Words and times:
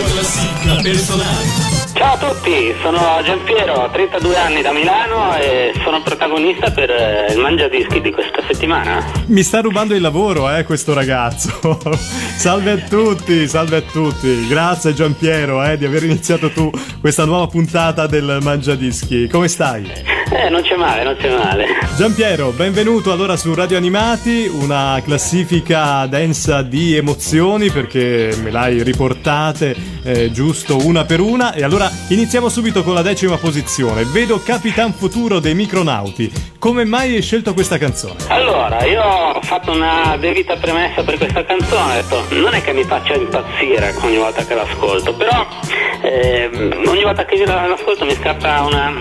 classifica 0.00 0.80
personale. 0.80 1.80
Ciao 1.92 2.14
a 2.14 2.32
tutti, 2.32 2.74
sono 2.80 2.98
Giampiero, 3.22 3.74
ho 3.74 3.90
32 3.90 4.36
anni 4.36 4.62
da 4.62 4.72
Milano 4.72 5.36
e 5.36 5.72
sono 5.84 6.02
protagonista 6.02 6.70
per 6.70 6.90
eh, 6.90 7.32
il 7.32 7.38
Mangiadischi 7.38 8.00
di 8.00 8.10
questa 8.10 8.42
settimana. 8.48 9.04
Mi 9.26 9.42
sta 9.42 9.60
rubando 9.60 9.94
il 9.94 10.00
lavoro, 10.00 10.50
eh, 10.50 10.64
questo 10.64 10.94
ragazzo. 10.94 11.78
salve 12.36 12.70
a 12.70 12.78
tutti, 12.78 13.46
salve 13.46 13.76
a 13.76 13.82
tutti. 13.82 14.46
Grazie 14.48 14.94
Giampiero, 14.94 15.62
eh, 15.62 15.76
di 15.76 15.84
aver 15.84 16.04
iniziato 16.04 16.50
tu 16.50 16.70
questa 17.00 17.26
nuova 17.26 17.46
puntata 17.46 18.06
del 18.06 18.38
Mangiadischi. 18.40 19.28
Come 19.28 19.48
stai? 19.48 20.12
Eh, 20.32 20.48
non 20.48 20.62
c'è 20.62 20.76
male, 20.76 21.04
non 21.04 21.14
c'è 21.16 21.36
male. 21.36 21.66
Giampiero, 21.94 22.50
benvenuto 22.50 23.12
allora 23.12 23.36
su 23.36 23.54
Radio 23.54 23.76
Animati, 23.76 24.50
una 24.50 24.98
classifica 25.04 26.06
densa 26.06 26.62
di 26.62 26.96
emozioni 26.96 27.70
perché 27.70 28.34
me 28.42 28.50
l'hai 28.50 28.82
riportate 28.82 29.76
eh, 30.02 30.30
giusto 30.30 30.84
una 30.86 31.04
per 31.04 31.20
una 31.20 31.52
e 31.52 31.62
allora 31.62 31.90
iniziamo 32.08 32.48
subito 32.48 32.82
con 32.82 32.94
la 32.94 33.02
decima 33.02 33.36
posizione. 33.36 34.04
Vedo 34.04 34.42
Capitan 34.42 34.92
Futuro 34.92 35.38
dei 35.38 35.54
Micronauti. 35.54 36.30
Come 36.58 36.84
mai 36.84 37.14
hai 37.14 37.22
scelto 37.22 37.54
questa 37.54 37.78
canzone? 37.78 38.14
Allora, 38.28 38.84
io 38.84 39.02
ho 39.02 39.40
fatto 39.42 39.72
una 39.72 40.16
debita 40.18 40.56
premessa 40.56 41.02
per 41.02 41.18
questa 41.18 41.44
canzone, 41.44 41.98
ho 41.98 42.02
detto 42.02 42.24
non 42.36 42.54
è 42.54 42.62
che 42.62 42.72
mi 42.72 42.84
faccia 42.84 43.14
impazzire 43.14 43.94
ogni 44.02 44.16
volta 44.16 44.44
che 44.44 44.54
l'ascolto, 44.54 45.14
però 45.14 45.46
eh, 46.02 46.50
ogni 46.86 47.02
volta 47.02 47.24
che 47.24 47.44
l'ascolto 47.44 48.04
mi 48.04 48.14
scappa 48.14 48.62
una 48.62 48.92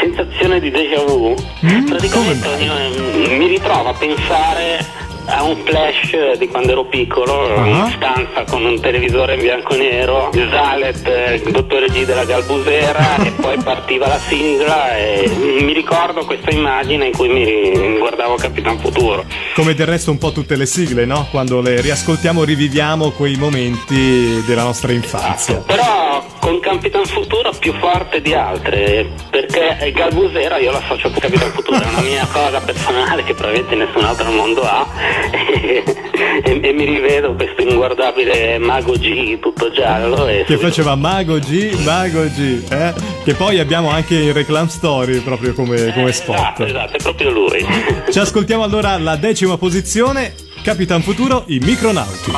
sensazione 0.00 0.60
di 0.60 0.70
déjà 0.70 1.02
vu. 1.04 1.34
Mm, 1.64 1.86
Praticamente 1.86 2.48
come 2.48 2.62
io, 2.62 3.36
mi 3.36 3.46
ritrovo 3.46 3.88
a 3.88 3.94
pensare 3.94 4.84
a 5.26 5.42
un 5.44 5.56
flash 5.64 6.36
di 6.38 6.48
quando 6.48 6.72
ero 6.72 6.84
piccolo 6.84 7.54
Ah. 7.54 7.66
in 7.66 7.92
stanza 7.96 8.44
con 8.44 8.64
un 8.64 8.80
televisore 8.80 9.34
in 9.34 9.40
bianco 9.40 9.74
e 9.74 9.78
nero, 9.78 10.30
il 10.34 10.48
Zalet, 10.50 11.42
il 11.44 11.50
dottore 11.52 11.86
G 11.86 12.04
della 12.04 12.24
Galbusera 12.24 13.16
e 13.22 13.30
poi 13.32 13.56
partiva 13.62 14.08
la 14.08 14.18
sigla 14.18 14.96
e 14.96 15.30
mi 15.60 15.72
ricordo 15.72 16.24
questa 16.24 16.50
immagine 16.50 17.06
in 17.06 17.12
cui 17.12 17.28
mi 17.28 17.98
guardavo 17.98 18.34
Capitan 18.36 18.78
Futuro. 18.78 19.24
Come 19.54 19.74
del 19.74 19.86
resto 19.86 20.10
un 20.10 20.18
po' 20.18 20.32
tutte 20.32 20.56
le 20.56 20.66
sigle, 20.66 21.04
no? 21.04 21.26
Quando 21.30 21.60
le 21.60 21.80
riascoltiamo 21.80 22.44
riviviamo 22.44 23.10
quei 23.10 23.36
momenti 23.36 24.42
della 24.46 24.62
nostra 24.64 24.92
infanzia. 24.92 25.62
Però 25.66 26.24
con 26.40 26.58
Capitan 26.60 27.04
Futuro 27.04 27.52
più 27.58 27.72
forte 27.78 28.20
di 28.20 28.34
altre, 28.34 29.08
perché 29.30 29.92
Galbusera 29.94 30.58
io 30.58 30.72
l'associo 30.72 31.10
con 31.10 31.20
Capitan 31.20 31.50
Futuro, 31.52 31.80
è 31.80 31.86
una 31.88 32.00
mia 32.00 32.26
cosa 32.32 32.60
personale 32.60 33.22
che 33.22 33.34
probabilmente 33.34 33.76
nessun 33.76 34.04
altro 34.04 34.26
al 34.26 34.34
mondo 34.34 34.62
ha 34.62 34.86
e, 35.32 35.82
e- 36.44 36.60
e 36.62 36.72
mi 36.72 36.84
rivedo 36.84 37.34
questo 37.34 37.62
inguardabile 37.62 38.58
mago 38.58 38.92
G 38.92 39.38
tutto 39.38 39.70
giallo 39.70 40.26
e 40.28 40.44
Che 40.46 40.56
faceva 40.58 40.94
Mago 40.94 41.38
G, 41.38 41.72
Mago 41.84 42.24
G, 42.28 42.62
eh? 42.70 42.92
Che 43.24 43.34
poi 43.34 43.58
abbiamo 43.58 43.90
anche 43.90 44.14
in 44.16 44.32
Reclam 44.32 44.68
Story 44.68 45.18
proprio 45.20 45.52
come, 45.54 45.92
come 45.92 46.10
Esatto, 46.10 46.32
spot. 46.34 46.60
esatto, 46.68 46.96
è 46.96 47.02
proprio 47.02 47.30
lui. 47.30 47.64
Ci 48.10 48.18
ascoltiamo 48.18 48.62
allora 48.62 48.96
la 48.98 49.16
decima 49.16 49.56
posizione, 49.56 50.34
Capitan 50.62 51.02
Futuro, 51.02 51.44
i 51.46 51.58
Micronauti. 51.58 52.30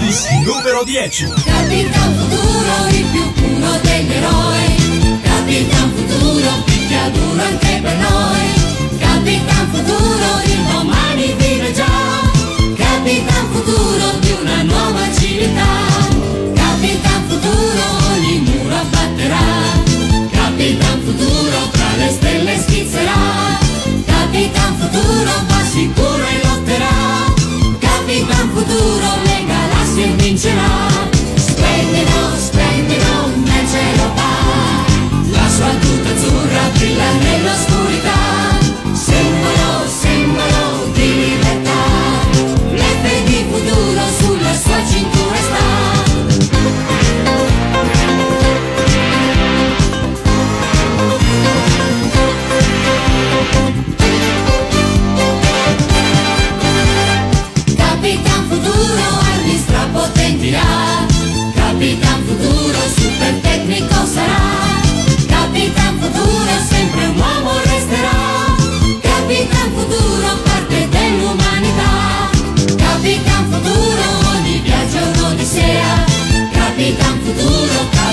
Dischi 0.00 0.34
numero 0.44 0.82
10. 0.84 1.24
Capitan 1.44 2.14
Futuro, 2.14 2.88
il 2.90 3.04
più 3.10 3.32
puro 3.32 3.70
degli 3.82 4.12
eroi. 4.12 5.20
Capitan 5.22 5.92
Futuro, 5.94 6.50
picchia 6.64 7.08
duro 7.10 7.42
anche 7.42 7.80
per 7.82 7.96
noi. 7.96 8.19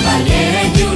Cavaliere 0.00 0.87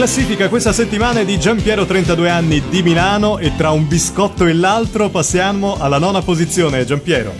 classifica 0.00 0.48
questa 0.48 0.72
settimana 0.72 1.20
è 1.20 1.24
di 1.26 1.38
Giampiero 1.38 1.84
32 1.84 2.30
anni 2.30 2.62
di 2.70 2.82
Milano 2.82 3.36
e 3.36 3.54
tra 3.54 3.70
un 3.70 3.86
biscotto 3.86 4.46
e 4.46 4.54
l'altro 4.54 5.10
passiamo 5.10 5.76
alla 5.78 5.98
nona 5.98 6.22
posizione, 6.22 6.86
Giampiero. 6.86 7.34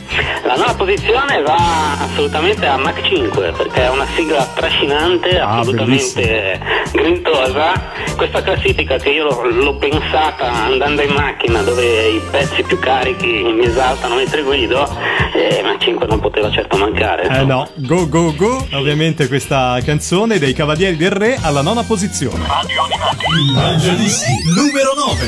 La 0.45 0.57
nona 0.57 0.75
posizione 0.75 1.41
va 1.43 2.01
assolutamente 2.01 2.67
a 2.67 2.77
Mach 2.77 3.01
5 3.03 3.53
perché 3.57 3.85
è 3.85 3.89
una 3.89 4.07
sigla 4.17 4.45
trascinante, 4.53 5.39
Ah, 5.39 5.61
assolutamente 5.61 6.61
grintosa. 6.93 7.73
Questa 8.17 8.43
classifica 8.43 8.97
che 8.97 9.11
io 9.11 9.25
l'ho, 9.25 9.47
l'ho 9.49 9.77
pensata 9.77 10.51
andando 10.51 11.03
in 11.03 11.13
macchina 11.13 11.63
dove 11.63 12.09
i 12.09 12.21
pezzi 12.31 12.63
più 12.65 12.79
carichi 12.79 13.27
mi 13.27 13.65
esaltano 13.65 14.17
mentre 14.17 14.43
guido, 14.43 14.87
e 15.33 15.63
Mach 15.63 15.81
5 15.81 16.07
non 16.07 16.19
poteva 16.19 16.51
certo 16.51 16.77
mancare. 16.77 17.29
Eh 17.29 17.45
no, 17.45 17.69
go 17.77 18.09
go 18.09 18.35
go, 18.35 18.67
ovviamente 18.73 19.29
questa 19.29 19.79
canzone 19.85 20.39
dei 20.39 20.53
Cavalieri 20.53 20.97
del 20.97 21.13
Re 21.13 21.39
alla 21.41 21.63
nona 21.63 21.85
posizione. 21.85 22.45
Il 22.53 23.53
Mangiadischi 23.55 24.43
numero 24.57 24.93
9. 24.97 25.27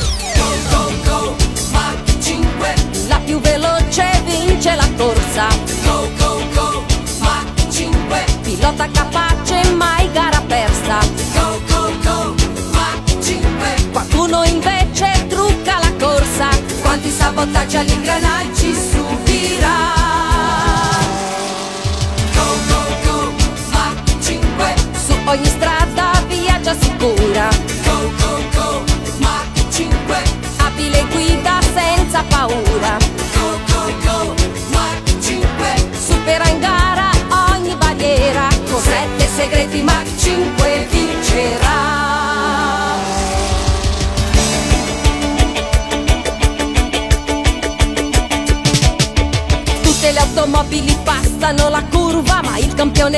Go, 0.71 0.93
go, 1.05 1.37
Mach 1.71 2.19
5 2.21 2.75
La 3.07 3.21
più 3.25 3.39
veloce 3.41 4.23
vince 4.25 4.75
la 4.75 4.89
corsa. 4.97 5.47
Go, 5.85 6.11
go, 6.19 6.43
go, 6.53 6.85
Mach 7.21 7.69
5 7.71 8.25
Pilota 8.43 8.89
capace, 8.91 9.71
mai 9.77 10.11
gara 10.11 10.41
persa. 10.49 10.99
Go, 11.33 11.61
go, 11.69 11.93
go, 12.03 12.35
Mach 12.73 13.19
5 13.21 13.91
Qualcuno 13.93 14.43
invece 14.43 15.27
trucca 15.29 15.79
la 15.79 15.93
corsa. 16.01 16.49
Quanti 16.81 17.09
sabotaggi 17.09 17.77
agli 17.77 17.93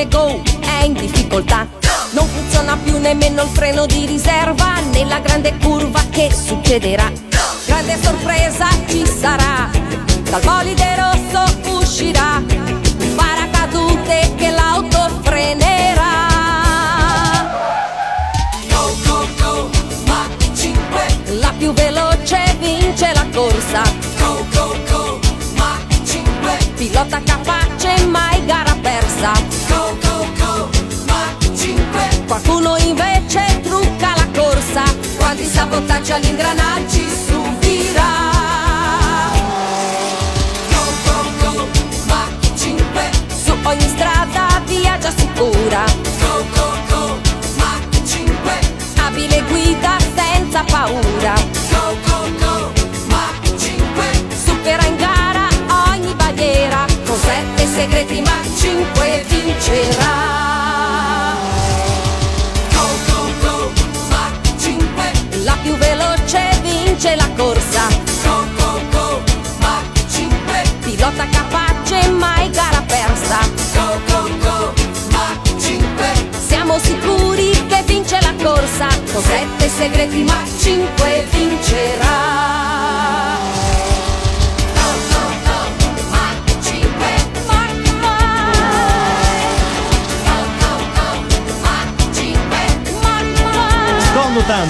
Go 0.08 0.42
è 0.60 0.84
in 0.84 0.92
difficoltà. 0.92 1.66
Non 2.12 2.26
funziona 2.28 2.76
più 2.76 2.98
nemmeno 2.98 3.42
il 3.42 3.48
freno 3.48 3.86
di 3.86 4.06
riserva, 4.06 4.80
nella 4.92 5.18
grande 5.18 5.56
curva 5.62 6.00
che 6.10 6.30
succederà. 6.32 7.10
Grande 7.66 7.98
sorpresa 8.02 8.68
ci 8.86 9.04
sarà, 9.06 9.70
dal 10.30 10.42
bolide 10.42 10.83
Quanti 35.54 35.70
sabotaggi 35.70 36.12
agli 36.12 36.26
ingranaggi 36.26 37.06
subirà. 37.26 38.10
Go, 40.70 40.82
go, 41.04 41.52
go, 41.52 41.68
Mach 42.06 42.56
5 42.56 43.10
Su 43.44 43.56
ogni 43.62 43.88
strada 43.88 44.60
viaggia 44.66 45.12
sicura. 45.16 45.84
Go, 46.18 46.44
go, 46.54 46.76
go, 46.88 47.20
Mach 47.56 48.02
5 48.04 48.58
Abile 49.06 49.42
guida 49.48 49.96
senza 50.16 50.64
paura. 50.64 51.34
Go, 51.70 51.96
go, 52.04 52.28
go, 52.38 52.72
Mach 53.06 53.54
5 53.56 54.36
Supera 54.44 54.84
in 54.86 54.96
gara 54.96 55.48
ogni 55.88 56.14
barriera. 56.14 56.84
Con 57.06 57.16
sette 57.16 57.66
segreti 57.66 58.20
Mach 58.22 58.58
5 58.58 59.24
vincerà 59.28 60.43
vince 66.94 67.16
la 67.16 67.28
corsa. 67.36 67.88
Go, 68.22 68.44
go, 68.56 68.80
go, 68.90 69.22
Mach 69.58 69.82
5 70.08 70.62
Pilota 70.84 71.26
capace, 71.26 72.08
mai 72.10 72.48
gara 72.50 72.82
persa. 72.86 73.38
Go, 73.74 74.00
go, 74.06 74.28
go, 74.38 74.72
Mach 75.10 75.60
5 75.60 76.28
Siamo 76.46 76.78
sicuri 76.78 77.50
che 77.66 77.82
vince 77.86 78.18
la 78.20 78.34
corsa. 78.42 78.86
Con 79.12 79.22
sette 79.22 79.68
segreti 79.68 80.22
Mach 80.22 80.48
5 80.58 81.26
vincerà 81.30 82.33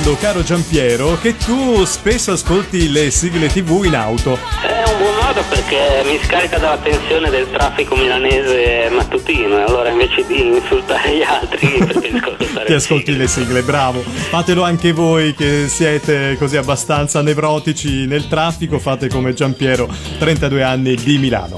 notando, 0.04 0.16
caro 0.16 0.42
Giampiero, 0.42 1.18
che 1.20 1.36
tu 1.36 1.84
spesso 1.84 2.32
ascolti 2.32 2.90
le 2.90 3.10
sigle 3.10 3.48
TV 3.48 3.84
in 3.84 3.94
auto. 3.94 4.38
È 4.62 4.82
un 4.90 4.98
buon 4.98 5.14
modo 5.14 5.42
perché 5.48 6.02
mi 6.04 6.18
scarica 6.22 6.58
dalla 6.58 6.76
tensione 6.76 7.30
del 7.30 7.50
traffico 7.50 7.96
milanese 7.96 8.90
mattutino 8.90 9.58
e 9.58 9.62
allora 9.62 9.88
invece 9.88 10.26
di 10.26 10.46
insultare 10.46 11.16
gli 11.16 11.22
altri 11.22 11.68
preferisco 11.84 12.30
ascoltare 12.32 12.66
Ti 12.66 12.72
ascolti 12.72 13.16
le 13.16 13.26
sigle, 13.26 13.62
bravo. 13.62 14.02
Fatelo 14.02 14.62
anche 14.62 14.92
voi 14.92 15.34
che 15.34 15.68
siete 15.68 16.36
così 16.38 16.56
abbastanza 16.58 17.22
nevrotici 17.22 18.06
nel 18.06 18.28
traffico, 18.28 18.78
fate 18.78 19.08
come 19.08 19.32
Giampiero, 19.32 19.88
32 20.18 20.62
anni 20.62 20.94
di 20.96 21.18
Milano. 21.18 21.54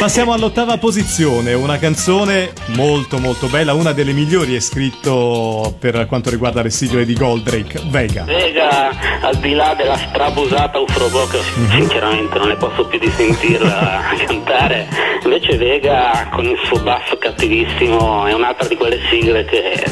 Passiamo 0.00 0.32
all'ottava 0.32 0.78
posizione, 0.78 1.52
una 1.52 1.78
canzone 1.78 2.54
molto 2.68 3.18
molto 3.18 3.48
bella, 3.48 3.74
una 3.74 3.92
delle 3.92 4.14
migliori 4.14 4.56
è 4.56 4.60
scritto 4.60 5.76
per 5.78 6.06
quanto 6.06 6.30
riguarda 6.30 6.62
le 6.62 6.70
sigle 6.70 7.04
di 7.04 7.12
Goldrake, 7.12 7.82
Vega. 7.84 8.24
Vega, 8.24 9.20
al 9.20 9.36
di 9.36 9.52
là 9.52 9.74
della 9.74 9.98
strabusata 9.98 10.78
Ufrobo 10.78 11.26
che 11.26 11.40
sinceramente 11.68 12.38
non 12.38 12.48
ne 12.48 12.56
posso 12.56 12.86
più 12.86 12.98
di 12.98 13.10
sentirla 13.10 14.00
cantare, 14.26 14.88
invece 15.22 15.58
Vega 15.58 16.30
con 16.32 16.46
il 16.46 16.58
suo 16.64 16.80
basso 16.80 17.18
cattivissimo 17.18 18.24
è 18.24 18.32
un'altra 18.32 18.66
di 18.68 18.76
quelle 18.76 19.00
sigle 19.10 19.44
che 19.44 19.84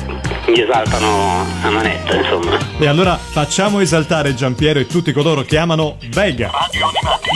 mi 0.48 0.60
esaltano 0.60 1.46
a 1.62 1.70
manetta, 1.70 2.16
insomma. 2.16 2.58
E 2.78 2.86
allora 2.86 3.16
facciamo 3.16 3.80
esaltare 3.80 4.34
Giampiero 4.34 4.78
e 4.78 4.86
tutti 4.86 5.12
coloro 5.12 5.42
che 5.42 5.58
amano 5.58 5.96
Vega. 6.08 6.50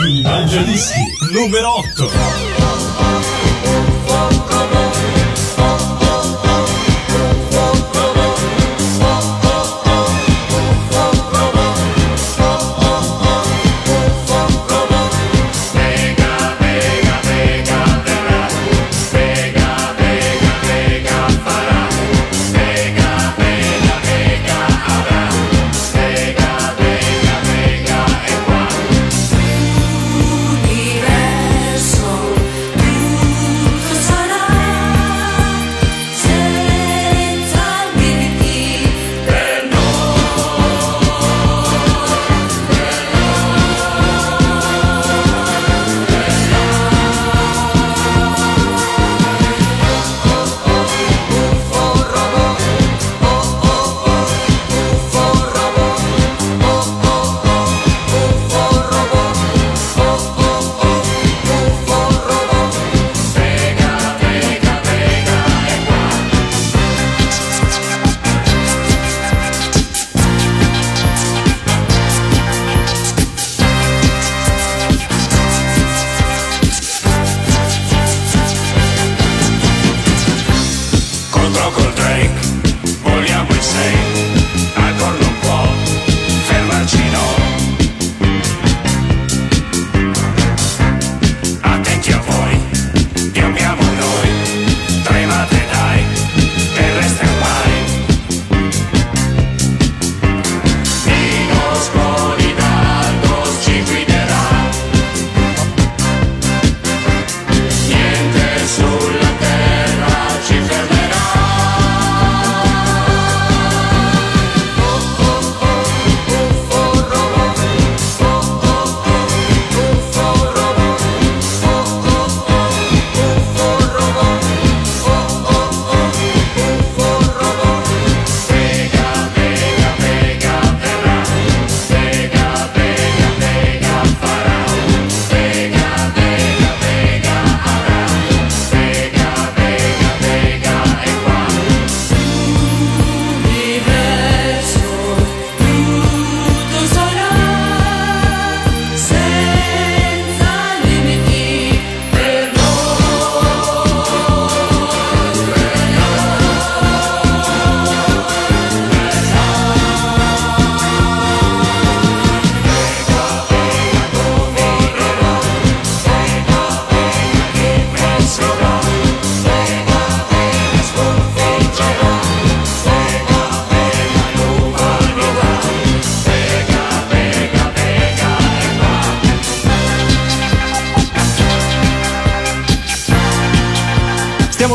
Il 0.06 0.23
Mangiadischi 0.23 1.00
numero 1.32 1.79
8. 1.79 3.02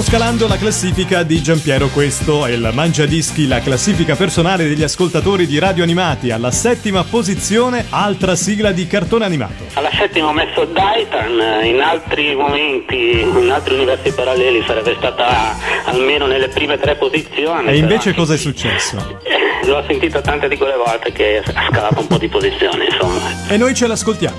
Scalando 0.07 0.47
la 0.47 0.55
classifica 0.55 1.23
di 1.23 1.41
Giampiero, 1.41 1.89
questo 1.89 2.45
è 2.45 2.51
il 2.51 2.69
Mangiadischi, 2.73 3.45
la 3.45 3.59
classifica 3.59 4.15
personale 4.15 4.65
degli 4.65 4.81
ascoltatori 4.81 5.45
di 5.45 5.59
radio 5.59 5.83
animati. 5.83 6.31
Alla 6.31 6.49
settima 6.49 7.03
posizione, 7.03 7.87
altra 7.89 8.37
sigla 8.37 8.71
di 8.71 8.87
cartone 8.87 9.25
animato. 9.25 9.65
Alla 9.73 9.89
settima 9.91 10.27
ho 10.27 10.31
messo 10.33 10.63
Daitan, 10.63 11.65
in 11.65 11.81
altri 11.81 12.33
momenti, 12.35 13.19
in 13.19 13.51
altri 13.51 13.73
universi 13.73 14.13
paralleli 14.13 14.63
sarebbe 14.65 14.95
stata 14.97 15.57
almeno 15.83 16.25
nelle 16.25 16.47
prime 16.47 16.77
tre 16.79 16.95
posizioni. 16.95 17.67
E 17.67 17.75
invece 17.75 18.11
però- 18.11 18.21
cosa 18.21 18.35
è 18.35 18.37
successo? 18.37 19.19
Eh, 19.23 19.67
L'ho 19.67 19.83
sentito 19.85 20.21
tante 20.21 20.47
di 20.47 20.55
quelle 20.55 20.77
volte 20.77 21.11
che 21.11 21.43
ha 21.45 21.67
scalato 21.69 21.99
un 21.99 22.07
po' 22.07 22.17
di 22.17 22.29
posizioni, 22.29 22.85
insomma. 22.89 23.19
E 23.49 23.57
noi 23.57 23.75
ce 23.75 23.87
l'ascoltiamo. 23.87 24.37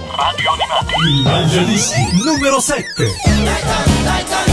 Il 1.10 1.22
Mangiadischi 1.24 2.00
numero 2.24 2.58
7. 2.58 2.86
Uno 3.26 4.47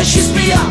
meganoide 0.00 0.04
ci 0.04 0.69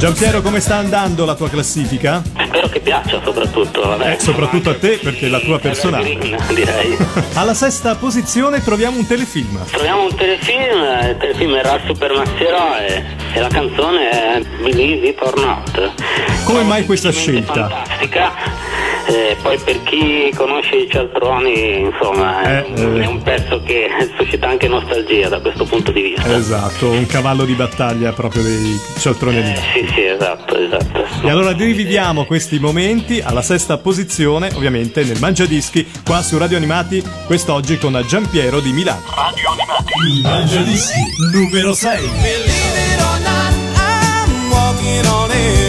Giampiero, 0.00 0.40
come 0.40 0.60
sta 0.60 0.76
andando 0.76 1.26
la 1.26 1.34
tua 1.34 1.50
classifica? 1.50 2.22
Spero 2.24 2.68
che 2.68 2.80
piaccia 2.80 3.20
soprattutto, 3.22 3.82
vabbè. 3.82 4.12
Eh, 4.12 4.18
soprattutto 4.18 4.70
a 4.70 4.74
te, 4.74 4.98
perché 5.02 5.26
è 5.26 5.28
la 5.28 5.40
tua 5.40 5.58
personale. 5.58 6.16
Direi. 6.54 6.96
Alla 7.34 7.52
sesta 7.52 7.94
posizione 7.96 8.64
troviamo 8.64 8.96
un 8.96 9.06
telefilm. 9.06 9.62
Troviamo 9.66 10.04
un 10.04 10.14
telefilm, 10.14 11.10
il 11.10 11.16
telefilm 11.18 11.54
era 11.54 11.74
il 11.74 11.82
Super 11.86 12.14
Masseroe 12.14 13.04
e 13.34 13.40
la 13.40 13.48
canzone 13.48 14.08
è 14.08 14.42
Believe 14.62 15.06
It 15.08 15.20
or 15.20 15.38
Not. 15.38 15.92
Come 16.44 16.62
mai 16.62 16.86
questa 16.86 17.12
scelta? 17.12 17.68
Fantastica. 17.68 18.32
Eh, 19.10 19.36
poi 19.42 19.58
per 19.58 19.82
chi 19.82 20.32
conosce 20.36 20.76
i 20.76 20.88
cialtroni, 20.88 21.80
insomma, 21.80 22.42
è, 22.42 22.64
Eh, 22.64 22.80
eh. 22.80 23.00
è 23.02 23.06
un 23.06 23.20
pezzo 23.22 23.60
che 23.64 23.88
suscita 24.16 24.48
anche 24.48 24.68
nostalgia 24.68 25.28
da 25.28 25.40
questo 25.40 25.64
punto 25.64 25.90
di 25.90 26.00
vista. 26.02 26.32
Esatto, 26.36 26.90
un 26.90 27.06
cavallo 27.06 27.44
di 27.44 27.54
battaglia 27.54 28.12
proprio 28.12 28.42
dei 28.44 28.78
cialtroni 28.98 29.38
animati. 29.38 29.60
Sì, 29.74 29.92
sì, 29.94 30.04
esatto, 30.04 30.56
esatto. 30.56 31.04
E 31.26 31.28
allora 31.28 31.50
riviviamo 31.50 32.24
questi 32.24 32.60
momenti 32.60 33.20
alla 33.20 33.42
sesta 33.42 33.78
posizione, 33.78 34.48
ovviamente 34.54 35.02
nel 35.02 35.18
Mangiadischi, 35.18 35.90
qua 36.04 36.22
su 36.22 36.38
Radio 36.38 36.56
Animati, 36.58 37.02
quest'oggi 37.26 37.78
con 37.78 38.00
Giampiero 38.06 38.60
di 38.60 38.70
Milano. 38.70 39.02
Il 40.08 40.22
Mangiadischi 40.22 41.00
numero 41.32 41.74
6. 41.74 41.98
Believe 41.98 42.94
it 42.94 43.00
or 43.00 43.18
not, 43.24 43.52
I'm 43.74 44.50
walking 44.50 45.06
on 45.06 45.30
air. 45.32 45.59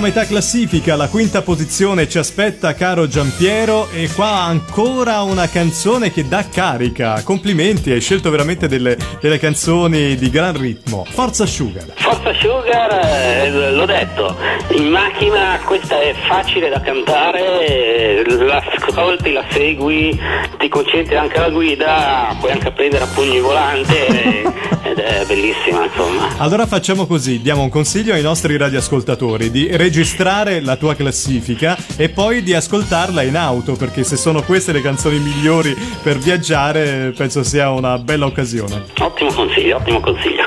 A 0.00 0.02
metà 0.02 0.24
classifica, 0.24 0.96
la 0.96 1.08
quinta 1.08 1.42
posizione 1.42 2.08
ci 2.08 2.16
aspetta 2.16 2.72
caro 2.72 3.06
Giampiero 3.06 3.90
e 3.90 4.08
qua 4.08 4.44
ancora 4.44 5.20
una 5.20 5.46
canzone 5.46 6.10
che 6.10 6.26
dà 6.26 6.46
carica. 6.50 7.22
Complimenti, 7.22 7.90
hai 7.90 8.00
scelto 8.00 8.30
veramente 8.30 8.66
delle, 8.66 8.96
delle 9.20 9.38
canzoni 9.38 10.16
di 10.16 10.30
gran 10.30 10.56
ritmo. 10.58 11.04
Forza 11.06 11.44
Sugar. 11.44 11.84
Forza 11.96 12.32
Sugar, 12.32 12.98
eh, 13.04 13.72
l'ho 13.72 13.84
detto, 13.84 14.36
in 14.70 14.88
macchina 14.88 15.60
questa 15.66 16.00
è 16.00 16.14
facile 16.26 16.70
da 16.70 16.80
cantare, 16.80 17.66
eh, 17.66 18.24
la 18.26 18.62
ascolti, 18.90 19.32
la 19.32 19.44
segui, 19.50 20.18
ti 20.58 20.68
concentri 20.68 21.16
anche 21.16 21.38
alla 21.38 21.50
guida, 21.50 22.34
puoi 22.38 22.52
anche 22.52 22.70
prendere 22.72 23.04
a 23.04 23.06
pugni 23.06 23.36
il 23.36 23.42
volante 23.42 24.06
ed 24.82 24.98
è 24.98 25.24
bellissima 25.26 25.84
insomma. 25.84 26.28
Allora 26.38 26.66
facciamo 26.66 27.06
così, 27.06 27.40
diamo 27.40 27.62
un 27.62 27.68
consiglio 27.68 28.14
ai 28.14 28.22
nostri 28.22 28.56
radioascoltatori 28.56 29.50
di 29.50 29.68
registrare 29.90 30.60
la 30.60 30.76
tua 30.76 30.94
classifica 30.94 31.76
e 31.96 32.10
poi 32.10 32.44
di 32.44 32.54
ascoltarla 32.54 33.22
in 33.22 33.36
auto, 33.36 33.74
perché 33.74 34.04
se 34.04 34.16
sono 34.16 34.44
queste 34.44 34.70
le 34.70 34.82
canzoni 34.82 35.18
migliori 35.18 35.76
per 36.00 36.16
viaggiare, 36.16 37.12
penso 37.16 37.42
sia 37.42 37.70
una 37.70 37.98
bella 37.98 38.26
occasione. 38.26 38.84
Ottimo 39.00 39.32
consiglio, 39.32 39.78
ottimo 39.78 39.98
consiglio. 39.98 40.44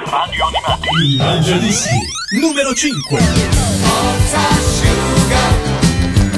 Il 1.03 1.17
Mangiadischi 1.17 1.89
numero 2.39 2.73
5. 2.73 3.19
Forza 3.19 4.39
asciuga, 4.47 5.39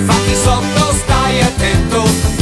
fatti 0.06 0.36
sotto, 0.36 0.94
stai 0.94 1.42
attento 1.42 2.35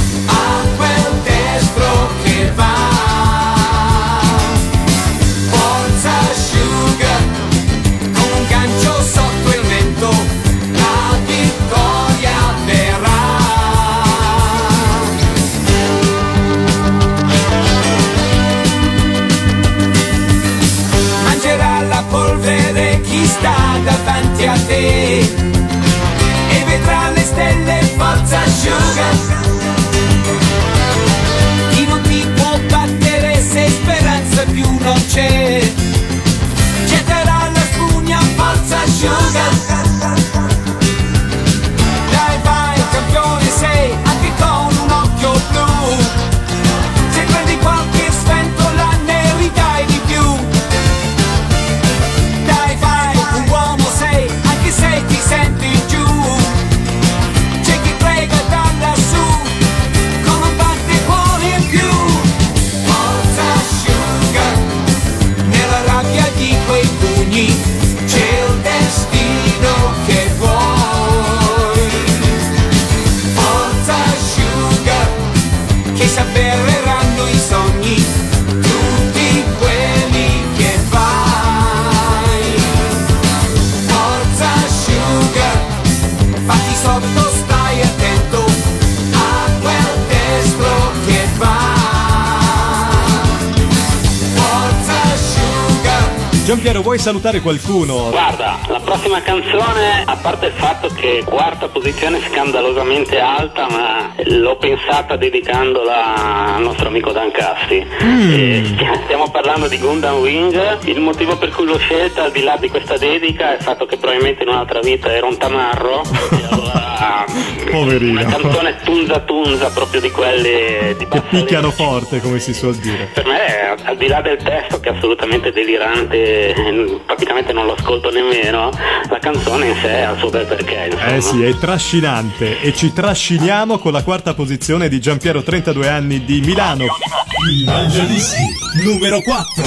vuoi 96.94 97.00
salutare 97.00 97.42
qualcuno? 97.42 98.12
Guarda, 98.12 98.60
la 98.68 98.80
prossima 98.80 99.20
canzone, 99.24 100.04
a 100.06 100.16
parte 100.16 100.46
il 100.46 100.52
fatto 100.52 100.90
che 100.90 101.24
quarta 101.26 101.68
posizione 101.68 102.22
scandalosamente 102.30 103.18
alta, 103.20 103.68
ma 103.68 104.14
l'ho 104.26 104.56
pensata 104.58 105.16
dedicandola 105.16 106.54
al 106.54 106.62
nostro 106.62 106.90
amico 106.90 107.12
Dan 107.12 107.32
Casti. 107.32 107.84
E 107.98 108.76
stiamo 109.06 109.32
parlando 109.32 109.68
di 109.68 109.80
Gundam 109.80 110.18
Wing. 110.18 110.84
Il 110.84 111.00
motivo 111.00 111.36
per 111.36 111.50
cui 111.50 111.66
l'ho 111.66 111.80
scelta, 111.80 112.26
al 112.26 112.32
di 112.32 112.44
là 112.44 112.58
di 112.58 112.70
questa 112.70 112.96
dedica, 112.98 113.54
è 113.54 113.56
il 113.56 113.64
fatto 113.64 113.88
che 113.88 113.98
probabilmente 113.98 114.44
in 114.44 114.50
un'altra 114.50 114.80
vita 114.82 115.12
ero 115.12 115.28
un 115.28 115.38
tamarro. 115.38 116.04
e 116.30 116.48
allora, 116.48 117.26
Poverino. 117.74 118.22
Una 118.22 118.26
canzone 118.30 118.76
tunza 118.84 119.20
tunza, 119.22 119.70
proprio 119.72 120.00
di 120.00 120.12
quelle 120.12 120.96
di 120.96 121.08
Che 121.08 121.22
picchiano 121.22 121.72
forte, 121.72 122.22
come 122.22 122.40
si 122.40 122.54
suol 122.54 122.76
dire. 122.76 123.10
Per 123.12 123.26
me, 123.26 123.76
al 123.84 123.98
di 123.98 124.08
là 124.08 124.22
del 124.22 124.38
testo 124.38 124.80
che 124.80 124.90
è 124.90 124.96
assolutamente 124.96 125.52
delirante, 125.52 126.54
eh, 126.54 127.00
praticamente 127.04 127.52
non 127.52 127.66
lo 127.66 127.74
ascolto 127.74 128.12
nemmeno, 128.12 128.70
la 129.10 129.18
canzone 129.18 129.70
in 129.70 129.76
sé 129.82 130.04
ha 130.04 130.12
il 130.12 130.20
suo 130.20 130.30
bel 130.30 130.46
perché. 130.46 130.90
Insomma. 130.92 131.16
Eh 131.16 131.22
sì, 131.22 131.44
è 131.44 131.58
trascinante 131.58 132.62
e 132.62 132.74
ci 132.76 132.94
trasciniamo 132.94 133.80
con 133.80 133.92
la 133.92 134.04
quarta 134.04 134.36
posizione 134.36 134.88
di 134.88 135.00
Giampiero, 135.00 135.42
32 135.42 135.88
anni 135.88 136.24
di 136.24 136.42
Milano. 136.42 136.84
Il 136.84 137.66
Mangiadischi 137.66 138.44
numero 138.84 139.20
4. 139.22 139.64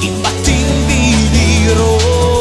imbattibili 0.00 0.76
Always 1.76 2.35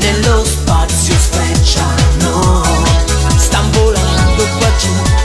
nello 0.00 0.44
spazio 0.44 1.14
sfrecciano. 1.18 2.62
Stan 3.36 3.70
volando 3.72 4.44
qua 4.58 4.68
giù 4.78 5.17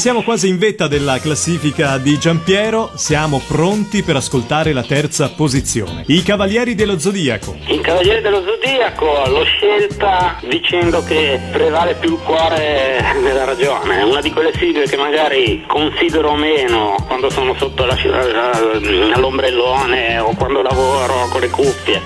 E 0.00 0.19
siamo 0.20 0.22
quasi 0.22 0.48
in 0.48 0.58
vetta 0.58 0.86
della 0.86 1.18
classifica 1.18 1.96
di 1.96 2.18
Giampiero, 2.18 2.90
siamo 2.94 3.40
pronti 3.46 4.02
per 4.02 4.16
ascoltare 4.16 4.72
la 4.74 4.82
terza 4.82 5.30
posizione. 5.30 6.04
I 6.08 6.22
Cavalieri 6.22 6.74
dello 6.74 6.98
Zodiaco. 6.98 7.56
Il 7.68 7.80
Cavaliere 7.80 8.20
dello 8.20 8.42
Zodiaco 8.44 9.22
l'ho 9.26 9.44
scelta 9.44 10.38
dicendo 10.46 11.02
che 11.04 11.40
prevale 11.50 11.94
più 11.94 12.12
il 12.12 12.18
cuore 12.18 13.02
della 13.22 13.44
ragione. 13.44 14.00
È 14.00 14.02
una 14.02 14.20
di 14.20 14.30
quelle 14.30 14.52
sigle 14.58 14.84
che 14.86 14.96
magari 14.96 15.64
considero 15.66 16.34
meno 16.34 16.96
quando 17.06 17.30
sono 17.30 17.54
sotto 17.54 17.84
la, 17.86 17.96
la- 18.04 19.14
all'ombrellone 19.14 20.18
o 20.18 20.34
quando 20.36 20.60
lavoro 20.60 21.28
con 21.30 21.40
le 21.40 21.48
cuffie. 21.48 22.00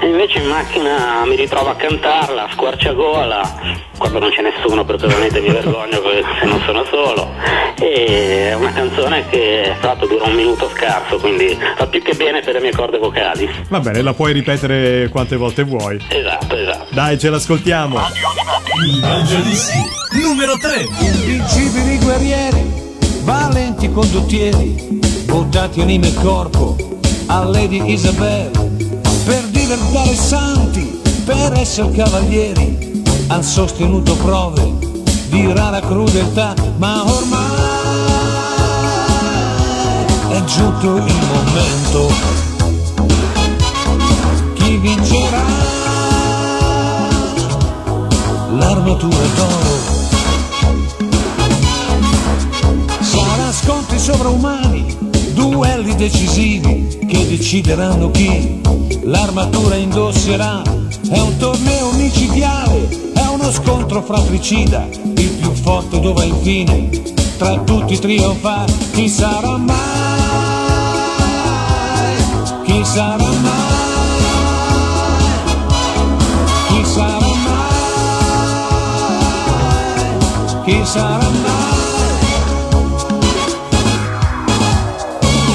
E 0.00 0.06
invece 0.06 0.38
in 0.38 0.46
macchina 0.46 1.24
mi 1.26 1.36
ritrovo 1.36 1.68
a 1.70 1.74
cantarla 1.74 2.44
a 2.44 2.48
squarciagola 2.52 3.86
quando 3.98 4.20
non 4.20 4.30
c'è 4.30 4.42
nessuno 4.42 4.84
perché 4.84 5.06
ovviamente 5.06 5.40
mi 5.40 5.50
vergogno 5.50 6.00
se 6.40 6.46
non 6.46 6.60
sono 6.64 6.84
solo. 6.84 7.57
E 7.80 8.50
è 8.50 8.54
una 8.54 8.72
canzone 8.72 9.28
che 9.28 9.74
tra 9.80 9.88
l'altro 9.90 10.06
dura 10.06 10.24
un 10.24 10.34
minuto 10.34 10.68
scarso, 10.74 11.18
quindi 11.18 11.56
fa 11.76 11.86
più 11.86 12.02
che 12.02 12.14
bene 12.14 12.40
per 12.40 12.54
le 12.54 12.60
mie 12.60 12.72
corde 12.72 12.98
vocali. 12.98 13.48
Va 13.68 13.80
bene, 13.80 14.02
la 14.02 14.14
puoi 14.14 14.32
ripetere 14.32 15.08
quante 15.10 15.36
volte 15.36 15.62
vuoi. 15.62 16.02
Esatto, 16.08 16.56
esatto. 16.56 16.86
Dai, 16.90 17.18
ce 17.18 17.30
l'ascoltiamo. 17.30 17.98
Mangiadischi 19.00 19.96
numero 20.22 20.56
3. 20.56 20.86
Invincibili 21.00 21.98
guerrieri, 21.98 22.64
valenti 23.22 23.90
condottieri, 23.90 25.00
buttati 25.26 25.80
anima 25.80 26.06
e 26.06 26.14
corpo 26.14 26.76
a 27.26 27.44
Lady 27.44 27.92
Isabel, 27.92 28.50
per 29.24 29.42
diventare 29.50 30.14
santi, 30.14 31.00
per 31.24 31.52
essere 31.54 31.90
cavalieri, 31.90 33.02
han 33.28 33.42
sostenuto 33.42 34.16
prove 34.16 34.86
di 35.28 35.52
rara 35.52 35.80
crudeltà, 35.80 36.54
ma 36.78 37.02
ormai 37.04 37.47
è 40.48 40.50
giunto 40.50 40.96
il 40.96 41.14
momento. 41.26 42.10
Chi 44.54 44.76
vincerà? 44.78 45.44
L'armatura 48.56 49.26
d'oro. 49.36 49.76
Sarà 53.00 53.52
scontri 53.52 53.98
sovraumani, 53.98 54.96
duelli 55.34 55.94
decisivi 55.96 56.98
che 57.06 57.26
decideranno 57.28 58.10
chi 58.10 58.62
l'armatura 59.02 59.74
indosserà. 59.74 60.62
È 61.10 61.18
un 61.18 61.36
torneo 61.36 61.92
micidiale, 61.92 63.12
è 63.12 63.26
uno 63.26 63.52
scontro 63.52 64.02
fratricida, 64.02 64.88
il 65.14 65.30
più 65.40 65.52
forte 65.52 66.00
dove 66.00 66.24
infine 66.24 66.88
tra 67.36 67.58
tutti 67.58 67.98
trionfare. 67.98 68.72
Chi 68.92 69.08
sarà 69.08 69.58
mai? 69.58 69.97
Chi 72.68 72.84
sarà 72.84 73.16
mai? 73.16 73.56
Chi 76.68 76.84
sarà 76.84 77.30
mai? 77.46 77.72
Chi 80.64 80.80
sarà 80.84 81.30
mai? 81.44 81.76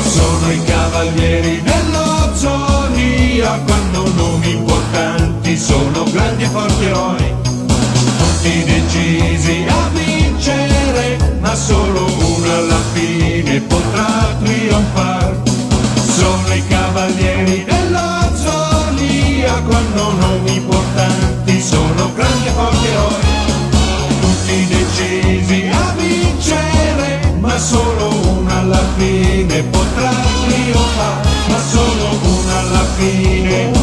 Sono 0.01 0.51
i 0.51 0.63
cavalieri 0.63 1.61
dello 1.61 2.03
quando 3.63 4.11
nomi 4.15 4.51
importanti 4.53 5.55
sono 5.55 6.05
grandi 6.11 6.43
e 6.43 6.47
forti 6.47 6.85
eroi, 6.85 7.35
tutti 8.17 8.63
decisi 8.63 9.65
a 9.67 9.89
vincere, 9.93 11.37
ma 11.41 11.53
solo 11.53 12.05
uno 12.05 12.53
alla 12.55 12.81
fine 12.93 13.61
potrà 13.61 14.35
trionfare. 14.41 15.41
Sono 16.15 16.53
i 16.53 16.67
cavalieri 16.67 16.82
dello 16.93 18.35
Zodia 18.35 19.53
quando 19.65 20.11
nomi 20.11 20.57
importanti 20.57 21.59
sono 21.59 22.13
grandi 22.13 22.45
e 22.45 22.51
forti 22.51 22.87
eroi, 22.87 24.21
tutti 24.21 24.67
decisi 24.67 25.69
a 25.71 25.95
vincere, 25.97 27.33
ma 27.39 27.57
solo 27.57 28.13
una 28.37 28.59
alla 28.59 28.83
fine 28.95 29.63
potrà 29.63 30.11
trionfare, 30.45 31.29
ma 31.47 31.57
solo 31.57 32.19
una 32.21 32.59
alla 32.59 32.85
fine 32.95 33.82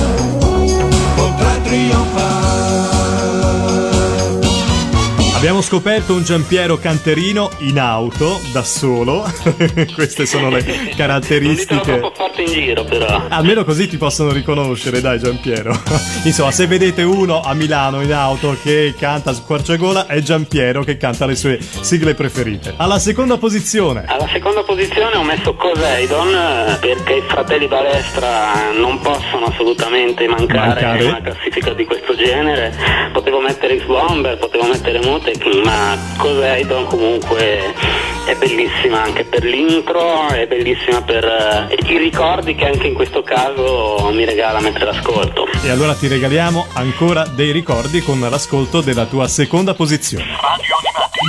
Abbiamo 5.60 5.78
scoperto 5.78 6.14
un 6.14 6.22
Giampiero 6.24 6.78
canterino 6.78 7.50
in 7.58 7.78
auto, 7.78 8.40
da 8.50 8.62
solo. 8.62 9.30
Queste 9.94 10.24
sono 10.24 10.48
le 10.48 10.62
Non 10.64 10.88
caratteristiche. 10.96 11.82
troppo 11.82 12.12
forte 12.14 12.40
in 12.40 12.50
giro 12.50 12.82
però. 12.84 13.26
Almeno 13.28 13.62
così 13.64 13.86
ti 13.86 13.98
possono 13.98 14.32
riconoscere, 14.32 15.02
dai 15.02 15.18
Giampiero. 15.18 15.78
Insomma, 16.24 16.50
se 16.50 16.66
vedete 16.66 17.02
uno 17.02 17.42
a 17.42 17.52
Milano 17.52 18.00
in 18.00 18.10
auto 18.14 18.56
che 18.62 18.94
canta 18.98 19.34
Squarciagola, 19.34 20.06
è 20.06 20.20
Giampiero 20.20 20.82
che 20.82 20.96
canta 20.96 21.26
le 21.26 21.36
sue 21.36 21.58
sigle 21.60 22.14
preferite. 22.14 22.72
Alla 22.78 22.98
seconda 22.98 23.36
posizione. 23.36 24.04
Alla 24.06 24.28
seconda 24.32 24.62
posizione 24.62 25.14
ho 25.16 25.22
messo 25.24 25.52
Coseidon 25.54 26.34
eh, 26.34 26.78
perché 26.80 27.16
i 27.16 27.22
fratelli 27.28 27.66
Balestra 27.66 28.70
non 28.78 28.98
possono 29.00 29.44
assolutamente 29.46 30.26
mancare, 30.26 30.68
Mancare. 30.68 31.02
in 31.02 31.08
una 31.10 31.20
classifica 31.20 31.74
di 31.74 31.84
questo 31.84 32.16
genere. 32.16 32.72
Potevo 33.12 33.40
mettere 33.42 33.78
X-Bomber, 33.78 34.38
potevo 34.38 34.64
mettere 34.66 35.00
Mutek, 35.00 35.48
ma 35.64 35.96
Coseidon 36.16 36.86
comunque 36.86 37.74
è 38.24 38.34
bellissima 38.36 39.02
anche 39.02 39.24
per 39.24 39.44
l'intro, 39.44 40.28
è 40.28 40.46
bellissima 40.46 41.02
per 41.02 41.24
eh, 41.24 41.92
i 41.92 41.98
ricordi 41.98 42.54
che 42.54 42.66
anche 42.66 42.86
in 42.86 42.94
questo 42.94 43.22
caso 43.22 44.10
mi 44.12 44.24
regala 44.24 44.60
mentre 44.60 44.84
l'ascolto. 44.84 45.46
E 45.62 45.70
allora 45.70 45.94
ti 45.94 46.06
regaliamo 46.06 46.66
ancora 46.74 47.26
dei 47.26 47.50
ricordi 47.50 48.02
con 48.02 48.20
l'ascolto 48.20 48.80
della 48.80 49.06
tua 49.06 49.26
seconda 49.28 49.74
posizione. 49.74 50.24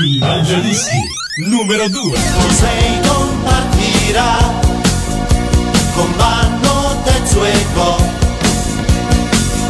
Il 0.05 0.19
Mangiadischi 0.19 0.99
numero 1.47 1.87
2. 1.87 2.11
Poseidon 2.11 3.43
partirà 3.43 4.37
con 5.95 6.15
Vanno 6.15 7.01
Tetsueko 7.03 7.95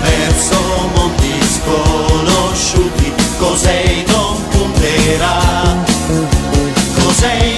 verso 0.02 0.90
mondi 0.96 1.42
sconosciuti. 1.42 3.14
Punterà, 3.38 4.21
Poseidon 4.82 5.82
con 6.96 7.51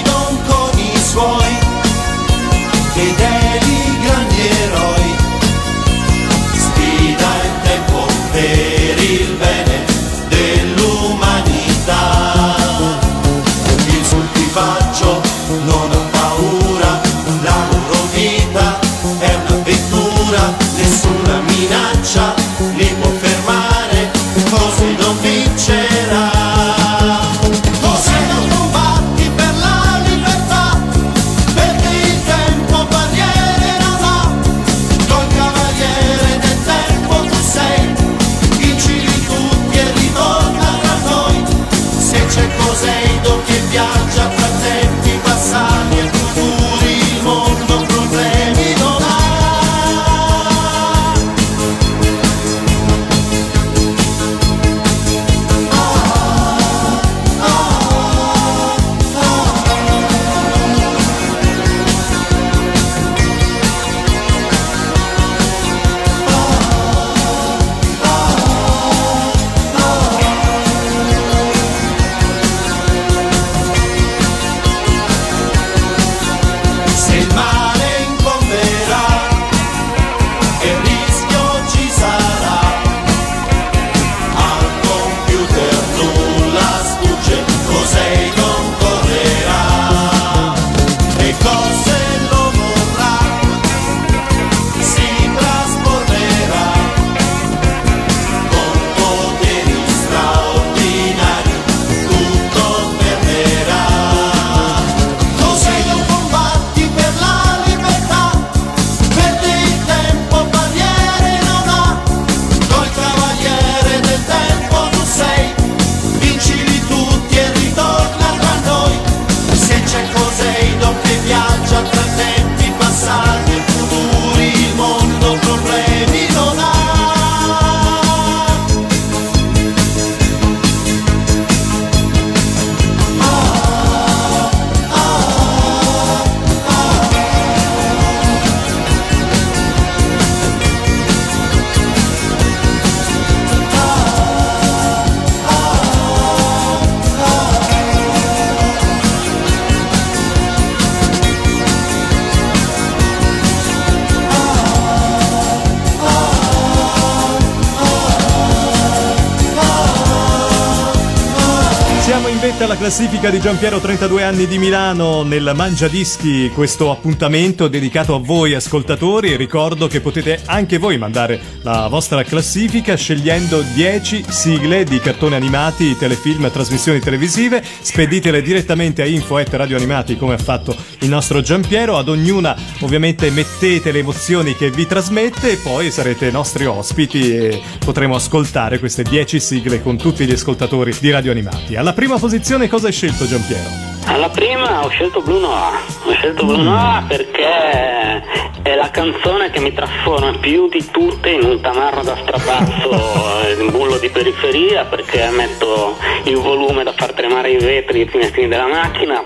classifica 162.84 163.30
di 163.30 163.40
Giampiero 163.40 163.80
32 163.80 164.24
anni 164.24 164.46
di 164.46 164.58
Milano 164.58 165.24
nel 165.24 165.54
Mangia 165.56 165.88
Dischi 165.88 166.52
questo 166.54 166.92
appuntamento 166.92 167.70
dedicato 167.70 168.14
a 168.14 168.20
voi 168.20 168.56
ascoltatori. 168.56 169.38
Ricordo 169.38 169.88
che 169.88 170.02
potete 170.02 170.42
anche 170.48 170.80
voi 170.80 170.98
mandare 170.98 171.40
la 171.62 171.88
vostra 171.88 172.24
classifica 172.24 172.96
scegliendo 172.96 173.62
10 173.74 174.26
sigle 174.28 174.84
di 174.84 175.00
cartoni 175.00 175.36
animati, 175.36 175.96
telefilm, 175.98 176.52
trasmissioni 176.52 177.00
televisive. 177.00 177.64
Speditele 177.64 178.42
direttamente 178.42 179.02
a 179.02 179.06
info 179.06 179.38
at 179.38 179.54
radioanimati 179.54 180.18
come 180.18 180.34
ha 180.34 180.38
fatto 180.38 180.76
il 181.00 181.08
nostro 181.08 181.40
Giampiero. 181.40 181.96
Ad 181.96 182.10
ognuna 182.10 182.54
ovviamente 182.82 183.30
mettete 183.30 183.94
le 183.94 184.00
emozioni 184.00 184.58
che 184.58 184.70
vi 184.72 184.86
trasmette 184.86 185.52
e 185.52 185.56
poi 185.56 185.90
sarete 185.90 186.32
nostri 186.32 186.66
ospiti 186.66 187.34
e 187.34 187.62
potremo 187.80 188.16
ascoltare 188.16 188.78
queste 188.78 189.04
10 189.04 189.40
sigle 189.40 189.82
con 189.82 189.96
tutti 189.96 190.26
gli 190.26 190.34
ascoltatori 190.34 190.94
di 191.00 191.12
Radio 191.12 191.32
Animati. 191.32 191.78
Alla 191.78 191.94
prima 191.94 192.20
posizione 192.20 192.72
cosa 192.74 192.88
hai 192.88 192.94
scelto 192.94 193.28
Giampiero? 193.28 193.70
Alla 194.06 194.30
prima 194.30 194.84
ho 194.84 194.90
scelto 194.90 195.22
Blue 195.22 195.40
Noir, 195.40 195.80
ho 196.06 196.12
scelto 196.14 196.44
Blue 196.44 196.58
Noir 196.58 197.04
perché 197.06 198.24
è 198.64 198.74
la 198.74 198.90
canzone 198.90 199.52
che 199.52 199.60
mi 199.60 199.72
trasforma 199.72 200.36
più 200.40 200.68
di 200.70 200.84
tutte 200.90 201.30
in 201.30 201.44
un 201.44 201.62
tamarro 201.62 202.02
da 202.02 202.18
strapazzo, 202.20 202.90
in 203.62 203.70
bullo 203.70 204.00
di 204.00 204.10
periferia 204.10 204.86
perché 204.86 205.30
metto 205.30 205.98
il 206.24 206.38
volume 206.38 206.84
da 206.84 206.94
far 206.94 207.14
tremare 207.14 207.52
i 207.52 207.58
vetri 207.58 208.00
e 208.00 208.04
i 208.06 208.08
finestrini 208.08 208.48
della 208.48 208.66
macchina, 208.66 209.24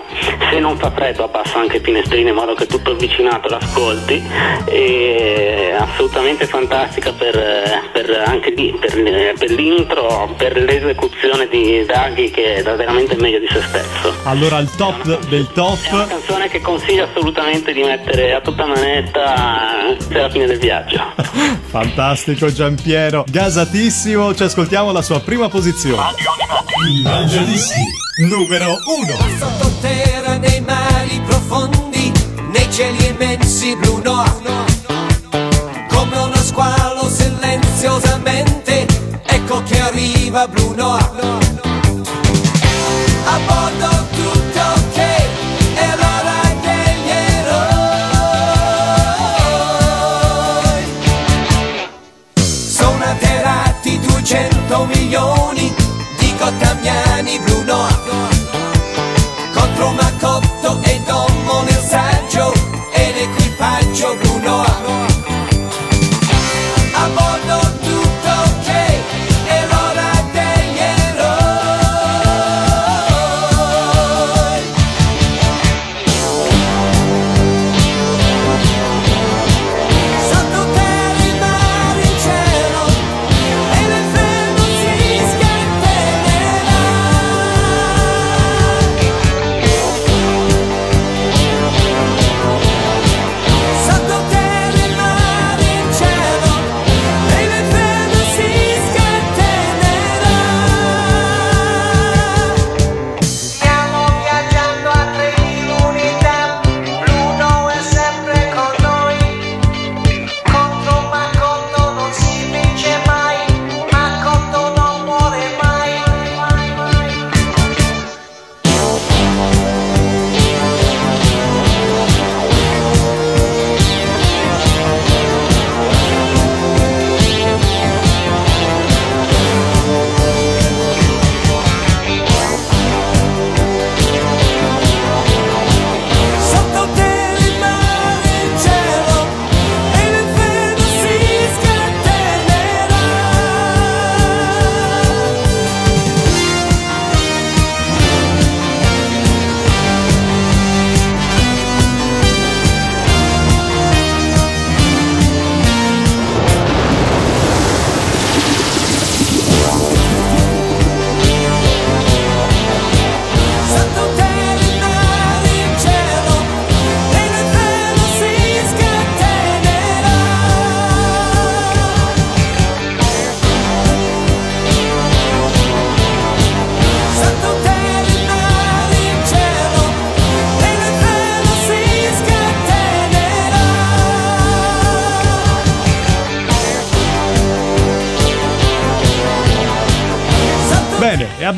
se 0.50 0.58
non 0.58 0.76
fa 0.76 0.90
freddo 0.90 1.24
abbasso 1.24 1.58
anche 1.58 1.76
i 1.78 1.80
finestrini 1.80 2.28
in 2.30 2.34
modo 2.34 2.54
che 2.54 2.66
tutto 2.66 2.92
il 2.92 2.96
vicinato 2.96 3.48
l'ascolti. 3.48 4.22
E 4.66 5.74
assolutamente 5.78 6.46
fantastica 6.46 7.12
per, 7.12 7.90
per 7.92 8.22
anche 8.26 8.50
lì, 8.50 8.76
per, 8.78 8.92
per 9.38 9.50
l'intro, 9.50 10.34
per 10.36 10.56
l'esecuzione 10.56 11.48
di 11.48 11.84
Draghi 11.86 12.30
che 12.30 12.62
dà 12.62 12.74
veramente 12.74 13.14
il 13.14 13.20
meglio 13.20 13.38
di 13.38 13.48
se 13.50 13.60
stesso. 13.62 14.14
Allora 14.24 14.56
al 14.56 14.70
top 14.76 15.26
del 15.28 15.46
È 15.46 15.60
una 15.60 15.76
top 15.76 16.06
canzone 16.08 16.48
che 16.48 16.60
consiglio 16.60 17.04
assolutamente 17.04 17.72
di 17.72 17.82
mettere 17.82 18.34
a 18.34 18.40
tutta 18.40 18.66
manetta 18.66 19.96
per 20.08 20.22
la 20.22 20.30
fine 20.30 20.46
del 20.46 20.58
viaggio. 20.58 21.00
fantastico 21.68 22.52
Giampiero. 22.52 23.24
Gasatissimo. 23.28 24.34
Ci 24.34 24.42
ascoltiamo 24.42 24.92
la 24.92 25.02
sua 25.02 25.20
prima 25.20 25.48
posizione. 25.48 26.02
Il 26.88 27.02
Mangiadischi 27.02 28.06
numero 28.26 28.76
1. 28.84 30.17
Nei 30.38 30.60
mari 30.60 31.20
profondi, 31.26 32.12
nei 32.52 32.70
cieli 32.72 33.08
immensi 33.08 33.76
blu 33.76 34.00
noir. 34.02 34.66
Come 35.88 36.16
uno 36.16 36.36
squalo 36.36 37.08
silenziosamente, 37.08 38.86
ecco 39.26 39.62
che 39.64 39.80
arriva 39.80 40.46
blu 40.46 40.74
noir. 40.74 41.38
A 43.24 43.38
bordo 43.46 44.06
tutto 44.14 44.60
ok, 44.60 44.96
è 45.74 45.94
l'ora 45.96 46.40
degli 46.62 47.10
eroi. 47.10 47.66
Sono 52.44 53.04
atterrati 53.04 53.98
200 53.98 54.84
milioni 54.86 55.74
di 56.18 56.34
cottamiani 56.38 57.38
blu 57.40 57.62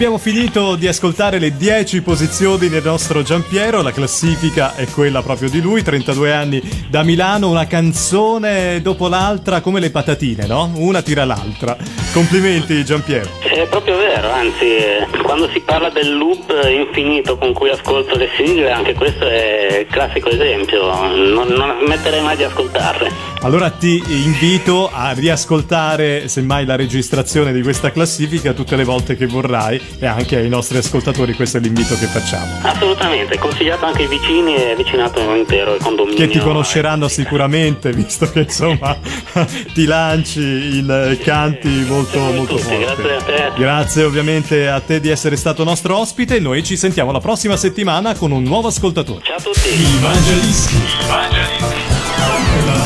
abbiamo 0.00 0.16
finito 0.16 0.76
di 0.76 0.88
ascoltare 0.88 1.38
le 1.38 1.54
10 1.54 2.00
posizioni 2.00 2.70
del 2.70 2.82
nostro 2.82 3.22
Giampiero, 3.22 3.82
la 3.82 3.92
classifica 3.92 4.74
è 4.74 4.86
quella 4.86 5.20
proprio 5.20 5.50
di 5.50 5.60
lui, 5.60 5.82
32 5.82 6.32
anni 6.32 6.62
da 6.88 7.02
Milano, 7.02 7.50
una 7.50 7.66
canzone 7.66 8.80
dopo 8.80 9.08
l'altra 9.08 9.60
come 9.60 9.78
le 9.78 9.90
patatine, 9.90 10.46
no? 10.46 10.70
Una 10.76 11.02
tira 11.02 11.26
l'altra. 11.26 11.76
Complimenti 12.14 12.82
Giampiero. 12.82 13.28
È 13.42 13.66
proprio 13.68 13.98
vero, 13.98 14.30
anzi, 14.30 14.78
quando 15.22 15.50
si 15.50 15.60
parla 15.60 15.90
del 15.90 16.16
loop 16.16 16.50
infinito 16.66 17.36
con 17.36 17.52
cui 17.52 17.68
ascolto 17.68 18.16
le 18.16 18.30
sigle, 18.36 18.70
anche 18.70 18.94
questo 18.94 19.28
è 19.28 19.80
il 19.80 19.86
classico 19.86 20.30
esempio. 20.30 20.82
Non, 21.14 21.48
non 21.48 21.76
smetterei 21.84 22.22
mai 22.22 22.38
di 22.38 22.44
ascoltarle. 22.44 23.29
Allora 23.42 23.70
ti 23.70 24.02
invito 24.06 24.90
a 24.92 25.12
riascoltare 25.12 26.28
semmai 26.28 26.66
la 26.66 26.76
registrazione 26.76 27.54
di 27.54 27.62
questa 27.62 27.90
classifica 27.90 28.52
tutte 28.52 28.76
le 28.76 28.84
volte 28.84 29.16
che 29.16 29.24
vorrai 29.26 29.80
e 29.98 30.04
anche 30.04 30.36
ai 30.36 30.50
nostri 30.50 30.76
ascoltatori 30.76 31.32
questo 31.32 31.56
è 31.56 31.60
l'invito 31.60 31.96
che 31.96 32.04
facciamo. 32.04 32.58
Assolutamente, 32.60 33.38
consigliato 33.38 33.86
anche 33.86 34.02
ai 34.02 34.08
vicini 34.08 34.56
e 34.56 34.74
vicinato 34.76 35.20
intero, 35.34 35.74
il 35.74 35.82
condominio. 35.82 36.18
Che 36.18 36.28
ti 36.28 36.38
conosceranno 36.38 37.08
sicuramente, 37.08 37.92
visto 37.92 38.30
che 38.30 38.40
insomma 38.40 38.94
ti 39.72 39.86
lanci 39.86 40.78
in 40.78 41.18
canti 41.22 41.68
molto, 41.88 42.18
molto 42.18 42.56
tutti, 42.56 42.62
forti. 42.62 42.84
grazie 42.84 43.16
a 43.16 43.22
te. 43.22 43.52
Grazie 43.56 44.04
ovviamente 44.04 44.68
a 44.68 44.80
te 44.80 45.00
di 45.00 45.08
essere 45.08 45.36
stato 45.36 45.64
nostro 45.64 45.96
ospite. 45.96 46.40
Noi 46.40 46.62
ci 46.62 46.76
sentiamo 46.76 47.10
la 47.10 47.20
prossima 47.20 47.56
settimana 47.56 48.14
con 48.14 48.32
un 48.32 48.42
nuovo 48.42 48.68
ascoltatore. 48.68 49.22
Ciao 49.24 49.36
a 49.36 49.40
tutti. 49.40 49.68
Il 49.70 49.98
Mangiadischi. 50.02 50.76